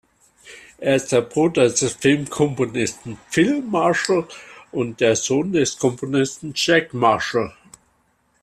[0.79, 4.27] Er ist der Bruder des Filmkomponisten Phil Marshall
[4.71, 7.53] und Sohn des Komponisten Jack Marshall.